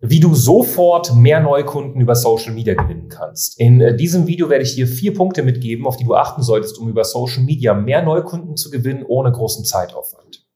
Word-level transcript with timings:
wie 0.00 0.20
du 0.20 0.34
sofort 0.34 1.14
mehr 1.16 1.40
Neukunden 1.40 2.00
über 2.00 2.14
Social 2.14 2.52
Media 2.52 2.74
gewinnen 2.74 3.08
kannst. 3.08 3.58
In 3.58 3.80
äh, 3.80 3.96
diesem 3.96 4.26
Video 4.26 4.48
werde 4.48 4.64
ich 4.64 4.76
dir 4.76 4.86
vier 4.86 5.12
Punkte 5.12 5.42
mitgeben, 5.42 5.86
auf 5.86 5.96
die 5.96 6.04
du 6.04 6.14
achten 6.14 6.42
solltest, 6.42 6.78
um 6.78 6.88
über 6.88 7.04
Social 7.04 7.42
Media 7.42 7.74
mehr 7.74 8.02
Neukunden 8.02 8.56
zu 8.56 8.70
gewinnen, 8.70 9.04
ohne 9.06 9.32
großen 9.32 9.64
Zeitaufwand. 9.64 10.46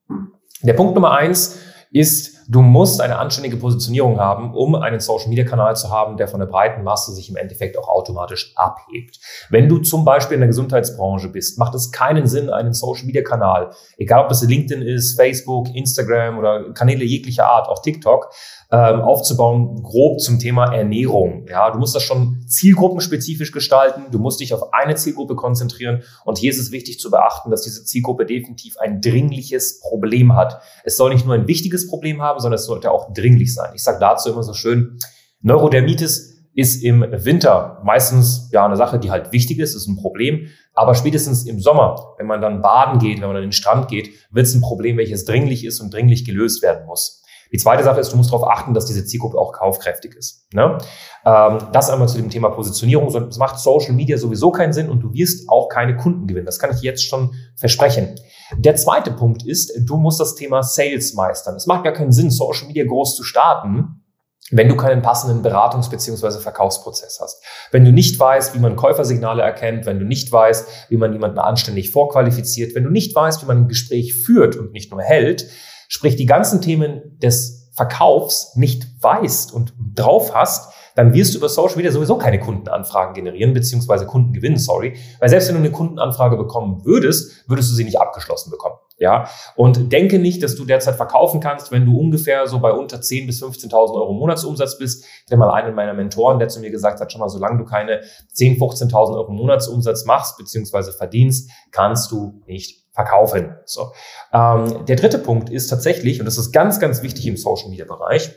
Der 0.62 0.74
Punkt 0.74 0.94
Nummer 0.94 1.12
eins 1.12 1.58
ist, 1.90 2.31
du 2.48 2.62
musst 2.62 3.00
eine 3.00 3.18
anständige 3.18 3.56
Positionierung 3.56 4.18
haben, 4.18 4.54
um 4.54 4.74
einen 4.74 5.00
Social-Media-Kanal 5.00 5.76
zu 5.76 5.90
haben, 5.90 6.16
der 6.16 6.28
von 6.28 6.40
der 6.40 6.46
breiten 6.46 6.82
Masse 6.82 7.12
sich 7.12 7.28
im 7.30 7.36
Endeffekt 7.36 7.78
auch 7.78 7.88
automatisch 7.88 8.52
abhebt. 8.56 9.18
Wenn 9.50 9.68
du 9.68 9.78
zum 9.78 10.04
Beispiel 10.04 10.34
in 10.34 10.40
der 10.40 10.48
Gesundheitsbranche 10.48 11.28
bist, 11.28 11.58
macht 11.58 11.74
es 11.74 11.92
keinen 11.92 12.26
Sinn, 12.26 12.50
einen 12.50 12.72
Social-Media-Kanal, 12.72 13.70
egal 13.96 14.22
ob 14.22 14.28
das 14.28 14.42
LinkedIn 14.42 14.82
ist, 14.82 15.16
Facebook, 15.16 15.74
Instagram 15.74 16.38
oder 16.38 16.72
Kanäle 16.72 17.04
jeglicher 17.04 17.46
Art, 17.46 17.68
auch 17.68 17.82
TikTok, 17.82 18.30
ähm, 18.72 19.02
aufzubauen, 19.02 19.82
grob 19.82 20.20
zum 20.20 20.38
Thema 20.38 20.74
Ernährung. 20.74 21.44
Ja, 21.48 21.70
du 21.70 21.78
musst 21.78 21.94
das 21.94 22.02
schon 22.02 22.42
zielgruppenspezifisch 22.46 23.52
gestalten. 23.52 24.06
Du 24.10 24.18
musst 24.18 24.40
dich 24.40 24.54
auf 24.54 24.72
eine 24.72 24.94
Zielgruppe 24.94 25.36
konzentrieren. 25.36 26.02
Und 26.24 26.38
hier 26.38 26.50
ist 26.50 26.58
es 26.58 26.72
wichtig 26.72 26.98
zu 26.98 27.10
beachten, 27.10 27.50
dass 27.50 27.62
diese 27.62 27.84
Zielgruppe 27.84 28.24
definitiv 28.24 28.78
ein 28.78 29.02
dringliches 29.02 29.80
Problem 29.80 30.34
hat. 30.34 30.62
Es 30.84 30.96
soll 30.96 31.12
nicht 31.12 31.26
nur 31.26 31.34
ein 31.34 31.46
wichtiges 31.48 31.86
Problem 31.86 32.22
haben, 32.22 32.31
sondern 32.40 32.56
es 32.58 32.66
sollte 32.66 32.90
auch 32.90 33.12
dringlich 33.12 33.54
sein. 33.54 33.72
Ich 33.74 33.82
sage 33.82 33.98
dazu 34.00 34.30
immer 34.30 34.42
so 34.42 34.54
schön, 34.54 34.98
Neurodermitis 35.40 36.32
ist 36.54 36.82
im 36.82 37.00
Winter 37.10 37.80
meistens 37.84 38.50
ja 38.52 38.64
eine 38.64 38.76
Sache, 38.76 38.98
die 38.98 39.10
halt 39.10 39.32
wichtig 39.32 39.58
ist, 39.58 39.74
ist 39.74 39.88
ein 39.88 39.96
Problem. 39.96 40.48
Aber 40.74 40.94
spätestens 40.94 41.46
im 41.46 41.60
Sommer, 41.60 42.14
wenn 42.18 42.26
man 42.26 42.40
dann 42.40 42.60
baden 42.60 42.98
geht, 42.98 43.20
wenn 43.20 43.28
man 43.28 43.36
an 43.36 43.42
den 43.42 43.52
Strand 43.52 43.88
geht, 43.88 44.10
wird 44.30 44.46
es 44.46 44.54
ein 44.54 44.60
Problem, 44.60 44.96
welches 44.98 45.24
dringlich 45.24 45.64
ist 45.64 45.80
und 45.80 45.92
dringlich 45.92 46.24
gelöst 46.24 46.62
werden 46.62 46.86
muss. 46.86 47.21
Die 47.52 47.58
zweite 47.58 47.84
Sache 47.84 48.00
ist, 48.00 48.12
du 48.12 48.16
musst 48.16 48.32
darauf 48.32 48.48
achten, 48.48 48.72
dass 48.72 48.86
diese 48.86 49.04
Zielgruppe 49.04 49.38
auch 49.38 49.52
kaufkräftig 49.52 50.14
ist. 50.14 50.46
Ne? 50.54 50.78
Ähm, 51.24 51.58
das 51.72 51.90
einmal 51.90 52.08
zu 52.08 52.16
dem 52.16 52.30
Thema 52.30 52.48
Positionierung. 52.48 53.14
Es 53.14 53.38
macht 53.38 53.58
Social 53.58 53.92
Media 53.92 54.16
sowieso 54.16 54.50
keinen 54.50 54.72
Sinn 54.72 54.88
und 54.88 55.00
du 55.00 55.12
wirst 55.12 55.48
auch 55.48 55.68
keine 55.68 55.96
Kunden 55.96 56.26
gewinnen. 56.26 56.46
Das 56.46 56.58
kann 56.58 56.74
ich 56.74 56.80
jetzt 56.80 57.06
schon 57.06 57.34
versprechen. 57.56 58.16
Der 58.56 58.74
zweite 58.76 59.12
Punkt 59.12 59.44
ist, 59.46 59.72
du 59.86 59.96
musst 59.98 60.18
das 60.18 60.34
Thema 60.34 60.62
Sales 60.62 61.14
meistern. 61.14 61.54
Es 61.56 61.66
macht 61.66 61.84
gar 61.84 61.92
keinen 61.92 62.12
Sinn, 62.12 62.30
Social 62.30 62.66
Media 62.66 62.84
groß 62.84 63.16
zu 63.16 63.22
starten, 63.22 64.02
wenn 64.50 64.68
du 64.68 64.76
keinen 64.76 65.02
passenden 65.02 65.44
Beratungs- 65.44 65.90
bzw. 65.90 66.40
Verkaufsprozess 66.40 67.20
hast. 67.22 67.42
Wenn 67.70 67.84
du 67.84 67.92
nicht 67.92 68.18
weißt, 68.18 68.54
wie 68.54 68.58
man 68.58 68.76
Käufersignale 68.76 69.42
erkennt, 69.42 69.86
wenn 69.86 69.98
du 69.98 70.04
nicht 70.04 70.30
weißt, 70.30 70.90
wie 70.90 70.96
man 70.96 71.12
jemanden 71.12 71.38
anständig 71.38 71.90
vorqualifiziert, 71.90 72.74
wenn 72.74 72.84
du 72.84 72.90
nicht 72.90 73.14
weißt, 73.14 73.42
wie 73.42 73.46
man 73.46 73.58
ein 73.58 73.68
Gespräch 73.68 74.14
führt 74.14 74.56
und 74.56 74.72
nicht 74.72 74.90
nur 74.90 75.00
hält, 75.00 75.48
sprich 75.92 76.16
die 76.16 76.24
ganzen 76.24 76.62
Themen 76.62 77.18
des 77.18 77.70
Verkaufs 77.74 78.56
nicht 78.56 78.86
weißt 79.02 79.52
und 79.52 79.74
drauf 79.94 80.34
hast, 80.34 80.72
dann 80.94 81.12
wirst 81.12 81.34
du 81.34 81.38
über 81.38 81.50
Social 81.50 81.76
Media 81.76 81.92
sowieso 81.92 82.16
keine 82.16 82.40
Kundenanfragen 82.40 83.12
generieren, 83.12 83.52
beziehungsweise 83.52 84.06
Kunden 84.06 84.32
gewinnen, 84.32 84.56
sorry. 84.56 84.96
Weil 85.20 85.28
selbst 85.28 85.48
wenn 85.48 85.56
du 85.56 85.60
eine 85.60 85.70
Kundenanfrage 85.70 86.38
bekommen 86.38 86.82
würdest, 86.86 87.46
würdest 87.46 87.70
du 87.70 87.74
sie 87.74 87.84
nicht 87.84 88.00
abgeschlossen 88.00 88.50
bekommen. 88.50 88.76
Ja, 89.02 89.28
und 89.56 89.90
denke 89.90 90.20
nicht, 90.20 90.44
dass 90.44 90.54
du 90.54 90.64
derzeit 90.64 90.94
verkaufen 90.94 91.40
kannst, 91.40 91.72
wenn 91.72 91.84
du 91.84 91.98
ungefähr 91.98 92.46
so 92.46 92.60
bei 92.60 92.70
unter 92.70 92.98
10.000 92.98 93.26
bis 93.26 93.42
15.000 93.42 93.94
Euro 93.96 94.12
Monatsumsatz 94.12 94.78
bist. 94.78 95.02
Ich 95.02 95.22
hatte 95.26 95.36
mal 95.36 95.50
einen 95.50 95.74
meiner 95.74 95.92
Mentoren, 95.92 96.38
der 96.38 96.46
zu 96.46 96.60
mir 96.60 96.70
gesagt 96.70 97.00
hat, 97.00 97.10
schon 97.10 97.18
mal, 97.18 97.28
solange 97.28 97.58
du 97.58 97.64
keine 97.64 98.02
10.000, 98.32 98.60
15.000 98.60 99.16
Euro 99.16 99.32
Monatsumsatz 99.32 100.04
machst, 100.04 100.38
beziehungsweise 100.38 100.92
verdienst, 100.92 101.50
kannst 101.72 102.12
du 102.12 102.42
nicht 102.46 102.84
verkaufen. 102.92 103.56
So. 103.64 103.90
Ähm, 104.32 104.86
der 104.86 104.94
dritte 104.94 105.18
Punkt 105.18 105.50
ist 105.50 105.66
tatsächlich, 105.66 106.20
und 106.20 106.26
das 106.26 106.38
ist 106.38 106.52
ganz, 106.52 106.78
ganz 106.78 107.02
wichtig 107.02 107.26
im 107.26 107.36
Social 107.36 107.70
Media 107.70 107.84
Bereich, 107.84 108.30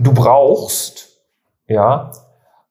du 0.00 0.12
brauchst 0.12 1.22
ja 1.68 2.10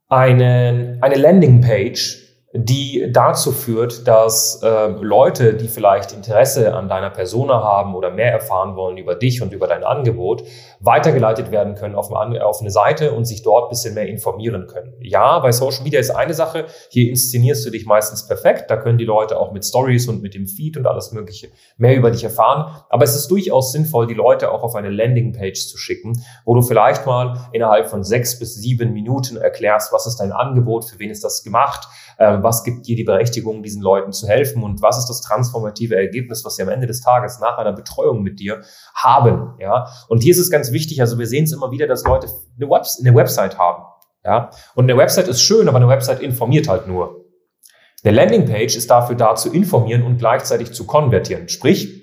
eine, 0.09 0.97
eine 0.99 1.15
Landingpage, 1.15 2.30
die 2.53 3.09
dazu 3.13 3.53
führt, 3.53 4.07
dass 4.07 4.61
äh, 4.61 4.87
Leute, 4.87 5.53
die 5.53 5.69
vielleicht 5.69 6.11
Interesse 6.11 6.73
an 6.73 6.89
deiner 6.89 7.09
Persona 7.09 7.63
haben 7.63 7.95
oder 7.95 8.11
mehr 8.11 8.31
erfahren 8.31 8.75
wollen 8.75 8.97
über 8.97 9.15
dich 9.15 9.41
und 9.41 9.53
über 9.53 9.67
dein 9.67 9.85
Angebot, 9.85 10.43
weitergeleitet 10.81 11.51
werden 11.51 11.75
können 11.75 11.95
auf 11.95 12.13
eine, 12.13 12.45
auf 12.45 12.59
eine 12.59 12.71
Seite 12.71 13.13
und 13.13 13.23
sich 13.25 13.43
dort 13.43 13.69
bisschen 13.69 13.93
mehr 13.93 14.07
informieren 14.07 14.67
können. 14.67 14.93
Ja, 14.99 15.39
bei 15.39 15.53
Social 15.53 15.83
Media 15.83 15.99
ist 15.99 16.09
eine 16.09 16.33
Sache, 16.33 16.65
hier 16.89 17.09
inszenierst 17.09 17.65
du 17.65 17.69
dich 17.69 17.85
meistens 17.85 18.27
perfekt, 18.27 18.69
da 18.69 18.75
können 18.75 18.97
die 18.97 19.05
Leute 19.05 19.39
auch 19.39 19.53
mit 19.53 19.63
Stories 19.63 20.09
und 20.09 20.21
mit 20.21 20.33
dem 20.33 20.47
Feed 20.47 20.75
und 20.75 20.87
alles 20.87 21.13
Mögliche 21.13 21.49
mehr 21.77 21.95
über 21.95 22.11
dich 22.11 22.23
erfahren, 22.23 22.83
aber 22.89 23.03
es 23.03 23.15
ist 23.15 23.31
durchaus 23.31 23.71
sinnvoll, 23.71 24.07
die 24.07 24.13
Leute 24.13 24.51
auch 24.51 24.63
auf 24.63 24.75
eine 24.75 24.89
Landingpage 24.89 25.67
zu 25.67 25.77
schicken, 25.77 26.21
wo 26.43 26.55
du 26.55 26.61
vielleicht 26.61 27.05
mal 27.05 27.47
innerhalb 27.53 27.87
von 27.87 28.03
sechs 28.03 28.37
bis 28.37 28.55
sieben 28.55 28.91
Minuten 28.91 29.37
erklärst, 29.37 29.93
was 29.93 30.05
ist 30.05 30.17
dein 30.17 30.33
Angebot, 30.33 30.85
für 30.85 30.99
wen 30.99 31.11
ist 31.11 31.23
das 31.23 31.43
gemacht, 31.43 31.87
äh, 32.17 32.40
was 32.43 32.63
gibt 32.63 32.87
dir 32.87 32.95
die 32.95 33.03
Berechtigung, 33.03 33.63
diesen 33.63 33.81
Leuten 33.81 34.11
zu 34.11 34.27
helfen 34.27 34.63
und 34.63 34.81
was 34.81 34.97
ist 34.97 35.07
das 35.07 35.21
transformative 35.21 35.95
Ergebnis, 35.95 36.43
was 36.45 36.55
sie 36.55 36.63
am 36.63 36.69
Ende 36.69 36.87
des 36.87 37.01
Tages 37.01 37.39
nach 37.39 37.57
einer 37.57 37.73
Betreuung 37.73 38.21
mit 38.21 38.39
dir 38.39 38.61
haben. 38.95 39.55
Ja? 39.59 39.87
Und 40.07 40.23
hier 40.23 40.31
ist 40.31 40.39
es 40.39 40.51
ganz 40.51 40.71
wichtig, 40.71 41.01
also 41.01 41.17
wir 41.19 41.27
sehen 41.27 41.45
es 41.45 41.51
immer 41.51 41.71
wieder, 41.71 41.87
dass 41.87 42.03
Leute 42.03 42.27
eine, 42.57 42.69
Web 42.69 42.85
eine 42.99 43.15
Website 43.15 43.57
haben. 43.57 43.83
Ja? 44.23 44.49
Und 44.75 44.85
eine 44.85 44.97
Website 44.97 45.27
ist 45.27 45.41
schön, 45.41 45.67
aber 45.67 45.77
eine 45.77 45.87
Website 45.87 46.21
informiert 46.21 46.67
halt 46.67 46.87
nur. 46.87 47.25
Eine 48.03 48.15
Landingpage 48.15 48.75
ist 48.75 48.89
dafür 48.89 49.15
da 49.15 49.35
zu 49.35 49.51
informieren 49.53 50.03
und 50.03 50.17
gleichzeitig 50.17 50.71
zu 50.71 50.85
konvertieren. 50.85 51.49
Sprich, 51.49 52.01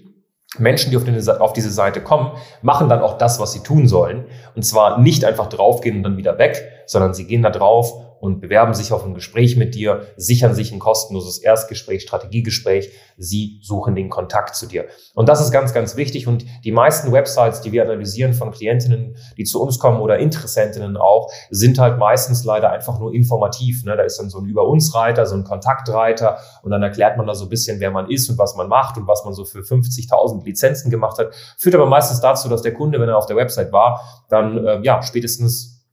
Menschen, 0.56 0.91
die 0.91 0.97
auf, 0.97 1.04
den, 1.04 1.28
auf, 1.28 1.53
diese 1.53 1.71
Seite 1.71 2.00
kommen, 2.00 2.32
machen 2.62 2.88
dann 2.88 3.00
auch 3.03 3.19
das, 3.19 3.38
was 3.38 3.53
sie 3.53 3.60
tun 3.60 3.87
sollen. 3.87 4.27
Und 4.54 4.62
zwar 4.65 4.98
nicht 4.98 5.25
einfach 5.25 5.48
draufgehen 5.48 5.98
und 5.98 6.03
dann 6.04 6.16
wieder 6.16 6.38
weg, 6.38 6.62
sondern 6.87 7.15
sie 7.15 7.27
gehen 7.27 7.43
da 7.43 7.50
drauf 7.50 8.08
und 8.21 8.41
bewerben 8.41 8.75
sich 8.75 8.93
auf 8.93 9.05
ein 9.05 9.15
Gespräch 9.15 9.56
mit 9.56 9.75
dir, 9.75 10.06
sichern 10.17 10.55
sich 10.55 10.73
ein 10.73 10.79
kostenloses 10.79 11.39
Erstgespräch, 11.39 12.03
Strategiegespräch, 12.03 12.91
sie 13.17 13.59
suchen 13.62 13.95
den 13.95 14.09
Kontakt 14.09 14.55
zu 14.55 14.67
dir. 14.67 14.87
Und 15.15 15.29
das 15.29 15.41
ist 15.41 15.51
ganz, 15.51 15.73
ganz 15.73 15.97
wichtig. 15.97 16.27
Und 16.27 16.45
die 16.65 16.73
meisten 16.73 17.12
Websites, 17.12 17.61
die 17.61 17.73
wir 17.73 17.83
analysieren 17.83 18.34
von 18.34 18.51
Klientinnen, 18.51 19.17
die 19.37 19.45
zu 19.45 19.62
uns 19.62 19.78
kommen 19.78 20.01
oder 20.01 20.19
Interessentinnen 20.19 20.97
auch, 20.97 21.31
sind 21.51 21.78
halt 21.78 21.99
meistens 21.99 22.45
leider 22.45 22.71
einfach 22.71 22.99
nur 22.99 23.15
informativ. 23.15 23.84
Ne? 23.84 23.97
Da 23.97 24.03
ist 24.03 24.19
dann 24.19 24.31
so 24.31 24.39
ein 24.39 24.47
Über 24.47 24.67
uns 24.67 24.95
Reiter, 24.95 25.27
so 25.27 25.34
ein 25.34 25.45
Kontaktreiter 25.45 26.39
und 26.62 26.71
dann 26.71 26.83
erklärt 26.83 27.17
man 27.17 27.27
da 27.27 27.34
so 27.34 27.47
ein 27.47 27.51
bisschen, 27.51 27.81
wer 27.81 27.91
man 27.91 28.11
ist 28.11 28.28
und 28.31 28.39
was 28.39 28.57
man 28.57 28.69
macht 28.69 28.97
und 28.97 29.07
was 29.07 29.25
man 29.25 29.34
so 29.34 29.45
für 29.45 29.61
50.000 29.61 30.45
Lizenzen 30.45 30.91
gemacht 30.91 31.19
hat. 31.19 31.34
Führt 31.59 31.75
aber 31.75 31.87
meistens 31.87 32.21
dazu, 32.21 32.49
dass 32.49 32.62
der 32.62 32.75
Kunde, 32.75 33.01
wenn 33.01 33.09
er 33.09 33.19
auf 33.19 33.27
der 33.27 33.37
Website 33.37 33.73
war, 33.73 34.01
dann 34.28 34.65
äh, 34.65 34.81
ja 34.83 35.03
spätestens 35.03 35.87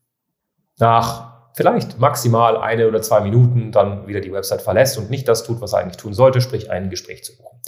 nach 0.77 1.34
vielleicht 1.55 1.99
maximal 1.99 2.57
eine 2.57 2.87
oder 2.87 3.01
zwei 3.01 3.21
Minuten 3.21 3.71
dann 3.71 4.07
wieder 4.07 4.19
die 4.19 4.31
Website 4.31 4.61
verlässt 4.61 4.97
und 4.97 5.09
nicht 5.09 5.27
das 5.27 5.43
tut, 5.43 5.61
was 5.61 5.73
er 5.73 5.79
eigentlich 5.79 5.97
tun 5.97 6.13
sollte, 6.13 6.41
sprich 6.41 6.69
ein 6.69 6.89
Gespräch 6.89 7.23
zu 7.23 7.35
buchen. 7.37 7.59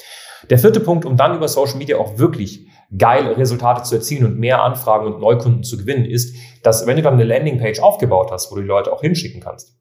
Der 0.49 0.59
vierte 0.59 0.79
Punkt, 0.79 1.05
um 1.05 1.17
dann 1.17 1.35
über 1.35 1.47
Social 1.47 1.77
Media 1.77 1.97
auch 1.97 2.17
wirklich 2.17 2.67
geile 2.95 3.37
Resultate 3.37 3.83
zu 3.83 3.95
erzielen 3.95 4.25
und 4.25 4.39
mehr 4.39 4.61
Anfragen 4.61 5.07
und 5.07 5.19
Neukunden 5.19 5.63
zu 5.63 5.77
gewinnen, 5.77 6.05
ist, 6.05 6.35
dass 6.63 6.85
wenn 6.85 6.97
du 6.97 7.01
dann 7.01 7.13
eine 7.13 7.23
Landingpage 7.23 7.79
aufgebaut 7.79 8.29
hast, 8.31 8.51
wo 8.51 8.55
du 8.55 8.61
die 8.61 8.67
Leute 8.67 8.91
auch 8.91 9.01
hinschicken 9.01 9.41
kannst, 9.41 9.77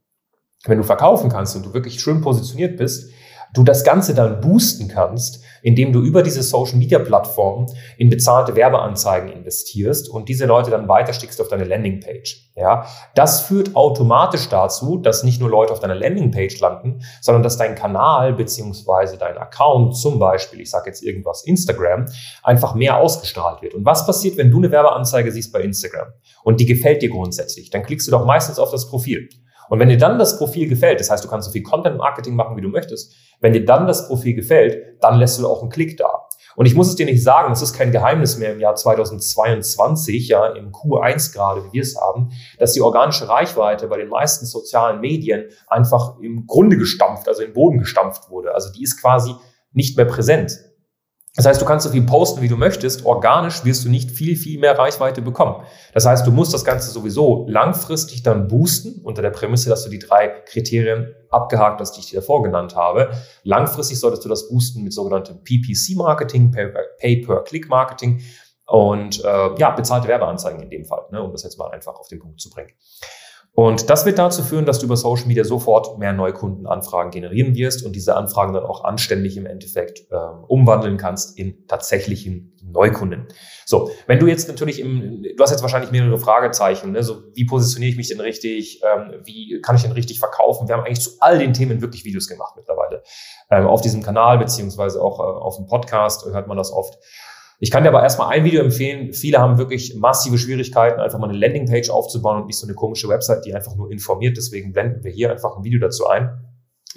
wenn 0.64 0.78
du 0.78 0.84
verkaufen 0.84 1.28
kannst 1.28 1.56
und 1.56 1.66
du 1.66 1.74
wirklich 1.74 2.00
schön 2.00 2.20
positioniert 2.20 2.76
bist, 2.76 3.12
du 3.56 3.64
das 3.64 3.84
Ganze 3.84 4.14
dann 4.14 4.40
boosten 4.40 4.88
kannst, 4.88 5.42
indem 5.62 5.92
du 5.92 6.00
über 6.00 6.22
diese 6.22 6.42
Social 6.42 6.76
Media 6.76 6.98
Plattform 6.98 7.66
in 7.96 8.10
bezahlte 8.10 8.54
Werbeanzeigen 8.54 9.30
investierst 9.30 10.08
und 10.08 10.28
diese 10.28 10.46
Leute 10.46 10.70
dann 10.70 10.88
weiterstickst 10.88 11.40
auf 11.40 11.48
deine 11.48 11.64
Landingpage. 11.64 12.52
Ja, 12.54 12.86
das 13.14 13.42
führt 13.42 13.74
automatisch 13.74 14.48
dazu, 14.48 14.98
dass 14.98 15.24
nicht 15.24 15.40
nur 15.40 15.50
Leute 15.50 15.72
auf 15.72 15.80
deiner 15.80 15.94
Landingpage 15.94 16.58
landen, 16.60 17.00
sondern 17.20 17.42
dass 17.42 17.58
dein 17.58 17.74
Kanal 17.74 18.32
beziehungsweise 18.32 19.18
dein 19.18 19.36
Account, 19.36 19.96
zum 19.96 20.18
Beispiel, 20.18 20.60
ich 20.60 20.70
sage 20.70 20.86
jetzt 20.86 21.02
irgendwas 21.02 21.44
Instagram, 21.44 22.06
einfach 22.42 22.74
mehr 22.74 22.98
ausgestrahlt 22.98 23.60
wird. 23.60 23.74
Und 23.74 23.84
was 23.84 24.06
passiert, 24.06 24.36
wenn 24.36 24.50
du 24.50 24.58
eine 24.58 24.70
Werbeanzeige 24.70 25.32
siehst 25.32 25.52
bei 25.52 25.60
Instagram 25.60 26.12
und 26.44 26.60
die 26.60 26.66
gefällt 26.66 27.02
dir 27.02 27.10
grundsätzlich? 27.10 27.70
Dann 27.70 27.82
klickst 27.82 28.06
du 28.06 28.12
doch 28.12 28.24
meistens 28.24 28.58
auf 28.58 28.70
das 28.70 28.88
Profil. 28.88 29.28
Und 29.68 29.78
wenn 29.78 29.88
dir 29.88 29.98
dann 29.98 30.18
das 30.18 30.38
Profil 30.38 30.68
gefällt, 30.68 31.00
das 31.00 31.10
heißt, 31.10 31.24
du 31.24 31.28
kannst 31.28 31.46
so 31.46 31.52
viel 31.52 31.62
Content 31.62 31.98
Marketing 31.98 32.34
machen, 32.34 32.56
wie 32.56 32.60
du 32.60 32.68
möchtest, 32.68 33.14
wenn 33.40 33.52
dir 33.52 33.64
dann 33.64 33.86
das 33.86 34.06
Profil 34.08 34.34
gefällt, 34.34 35.02
dann 35.02 35.18
lässt 35.18 35.38
du 35.38 35.48
auch 35.48 35.60
einen 35.60 35.70
Klick 35.70 35.96
da. 35.96 36.26
Und 36.56 36.64
ich 36.64 36.74
muss 36.74 36.88
es 36.88 36.96
dir 36.96 37.04
nicht 37.04 37.22
sagen, 37.22 37.52
es 37.52 37.60
ist 37.60 37.74
kein 37.74 37.92
Geheimnis 37.92 38.38
mehr 38.38 38.52
im 38.52 38.60
Jahr 38.60 38.74
2022, 38.74 40.28
ja, 40.28 40.46
im 40.46 40.72
Q1 40.72 41.34
gerade, 41.34 41.64
wie 41.66 41.72
wir 41.74 41.82
es 41.82 42.00
haben, 42.00 42.30
dass 42.58 42.72
die 42.72 42.80
organische 42.80 43.28
Reichweite 43.28 43.88
bei 43.88 43.98
den 43.98 44.08
meisten 44.08 44.46
sozialen 44.46 45.00
Medien 45.00 45.50
einfach 45.66 46.18
im 46.20 46.46
Grunde 46.46 46.78
gestampft, 46.78 47.28
also 47.28 47.42
im 47.42 47.52
Boden 47.52 47.78
gestampft 47.78 48.30
wurde. 48.30 48.54
Also 48.54 48.72
die 48.72 48.82
ist 48.82 49.00
quasi 49.00 49.34
nicht 49.72 49.98
mehr 49.98 50.06
präsent. 50.06 50.58
Das 51.36 51.44
heißt, 51.44 51.60
du 51.60 51.66
kannst 51.66 51.84
so 51.86 51.92
viel 51.92 52.02
posten, 52.02 52.40
wie 52.40 52.48
du 52.48 52.56
möchtest. 52.56 53.04
Organisch 53.04 53.64
wirst 53.64 53.84
du 53.84 53.90
nicht 53.90 54.10
viel, 54.10 54.36
viel 54.36 54.58
mehr 54.58 54.78
Reichweite 54.78 55.20
bekommen. 55.20 55.64
Das 55.92 56.06
heißt, 56.06 56.26
du 56.26 56.32
musst 56.32 56.54
das 56.54 56.64
Ganze 56.64 56.90
sowieso 56.90 57.44
langfristig 57.46 58.22
dann 58.22 58.48
boosten, 58.48 59.02
unter 59.04 59.20
der 59.20 59.30
Prämisse, 59.30 59.68
dass 59.68 59.84
du 59.84 59.90
die 59.90 59.98
drei 59.98 60.28
Kriterien 60.28 61.14
abgehakt 61.30 61.80
hast, 61.80 61.92
die 61.92 62.00
ich 62.00 62.10
dir 62.10 62.20
davor 62.20 62.42
genannt 62.42 62.74
habe. 62.74 63.10
Langfristig 63.42 64.00
solltest 64.00 64.24
du 64.24 64.30
das 64.30 64.48
boosten 64.48 64.82
mit 64.82 64.94
sogenanntem 64.94 65.44
PPC-Marketing, 65.44 66.52
Pay-per-Click-Marketing. 66.98 68.22
und 68.66 69.22
äh, 69.22 69.58
ja, 69.58 69.70
bezahlte 69.70 70.08
Werbeanzeigen 70.08 70.60
in 70.62 70.70
dem 70.70 70.84
Fall, 70.84 71.04
ne, 71.12 71.22
um 71.22 71.30
das 71.32 71.44
jetzt 71.44 71.58
mal 71.58 71.70
einfach 71.70 72.00
auf 72.00 72.08
den 72.08 72.18
Punkt 72.18 72.40
zu 72.40 72.50
bringen. 72.50 72.70
Und 73.56 73.88
das 73.88 74.04
wird 74.04 74.18
dazu 74.18 74.42
führen, 74.42 74.66
dass 74.66 74.80
du 74.80 74.84
über 74.84 74.98
Social 74.98 75.26
Media 75.26 75.42
sofort 75.42 75.98
mehr 75.98 76.12
Neukundenanfragen 76.12 77.10
generieren 77.10 77.54
wirst 77.54 77.86
und 77.86 77.96
diese 77.96 78.14
Anfragen 78.14 78.52
dann 78.52 78.64
auch 78.64 78.84
anständig 78.84 79.38
im 79.38 79.46
Endeffekt 79.46 80.00
äh, 80.10 80.16
umwandeln 80.46 80.98
kannst 80.98 81.38
in 81.38 81.66
tatsächlichen 81.66 82.54
Neukunden. 82.62 83.28
So, 83.64 83.90
wenn 84.06 84.18
du 84.18 84.26
jetzt 84.26 84.48
natürlich 84.48 84.78
im, 84.78 85.22
du 85.22 85.42
hast 85.42 85.52
jetzt 85.52 85.62
wahrscheinlich 85.62 85.90
mehrere 85.90 86.18
Fragezeichen, 86.18 86.92
ne? 86.92 87.02
so 87.02 87.22
wie 87.32 87.46
positioniere 87.46 87.92
ich 87.92 87.96
mich 87.96 88.08
denn 88.08 88.20
richtig, 88.20 88.82
ähm, 88.82 89.22
wie 89.24 89.58
kann 89.62 89.74
ich 89.74 89.82
denn 89.82 89.92
richtig 89.92 90.18
verkaufen? 90.18 90.68
Wir 90.68 90.76
haben 90.76 90.84
eigentlich 90.84 91.00
zu 91.00 91.12
all 91.20 91.38
den 91.38 91.54
Themen 91.54 91.80
wirklich 91.80 92.04
Videos 92.04 92.28
gemacht 92.28 92.56
mittlerweile. 92.56 93.02
Ähm, 93.50 93.66
auf 93.66 93.80
diesem 93.80 94.02
Kanal, 94.02 94.36
beziehungsweise 94.36 95.00
auch 95.00 95.18
äh, 95.18 95.22
auf 95.22 95.56
dem 95.56 95.66
Podcast 95.66 96.26
hört 96.26 96.46
man 96.46 96.58
das 96.58 96.70
oft. 96.70 96.98
Ich 97.58 97.70
kann 97.70 97.82
dir 97.82 97.88
aber 97.88 98.02
erstmal 98.02 98.28
ein 98.28 98.44
Video 98.44 98.62
empfehlen. 98.62 99.12
Viele 99.12 99.38
haben 99.38 99.56
wirklich 99.56 99.94
massive 99.96 100.36
Schwierigkeiten, 100.36 101.00
einfach 101.00 101.18
mal 101.18 101.28
eine 101.28 101.38
Landingpage 101.38 101.88
aufzubauen 101.90 102.40
und 102.40 102.46
nicht 102.46 102.58
so 102.58 102.66
eine 102.66 102.74
komische 102.74 103.08
Website, 103.08 103.44
die 103.46 103.54
einfach 103.54 103.76
nur 103.76 103.90
informiert. 103.90 104.36
Deswegen 104.36 104.72
blenden 104.72 105.04
wir 105.04 105.10
hier 105.10 105.30
einfach 105.30 105.56
ein 105.56 105.64
Video 105.64 105.80
dazu 105.80 106.06
ein. 106.06 106.42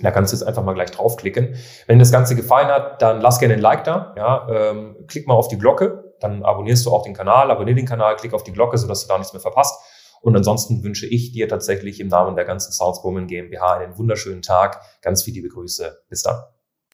Da 0.02 0.12
kannst 0.12 0.32
du 0.32 0.38
jetzt 0.38 0.46
einfach 0.46 0.64
mal 0.64 0.74
gleich 0.74 0.92
draufklicken. 0.92 1.56
Wenn 1.88 1.98
dir 1.98 2.04
das 2.04 2.12
Ganze 2.12 2.36
gefallen 2.36 2.68
hat, 2.68 3.02
dann 3.02 3.22
lass 3.22 3.40
gerne 3.40 3.56
ein 3.56 3.62
Like 3.62 3.84
da. 3.84 4.14
Ja, 4.18 4.48
ähm, 4.50 4.96
klick 5.08 5.28
mal 5.28 5.34
auf 5.34 5.48
die 5.48 5.58
Glocke, 5.58 6.14
dann 6.20 6.44
abonnierst 6.44 6.86
du 6.86 6.92
auch 6.92 7.04
den 7.04 7.14
Kanal, 7.14 7.52
abonnier 7.52 7.76
den 7.76 7.86
Kanal, 7.86 8.16
klick 8.16 8.34
auf 8.34 8.44
die 8.44 8.54
Glocke, 8.54 8.78
sodass 8.78 9.02
du 9.02 9.08
da 9.08 9.18
nichts 9.18 9.34
mehr 9.34 9.42
verpasst. 9.42 9.80
Und 10.22 10.36
ansonsten 10.36 10.84
wünsche 10.84 11.08
ich 11.08 11.32
dir 11.32 11.48
tatsächlich 11.48 12.00
im 12.00 12.08
Namen 12.08 12.36
der 12.36 12.46
ganzen 12.46 12.72
Soundswoman 12.72 13.28
GmbH 13.28 13.78
einen 13.78 13.98
wunderschönen 13.98 14.42
Tag. 14.42 14.82
Ganz 15.02 15.24
viele 15.24 15.36
liebe 15.36 15.50
Grüße. 15.50 16.04
Bis 16.10 16.24
dann. 16.24 16.59